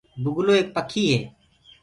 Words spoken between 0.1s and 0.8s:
بُگلو ايڪ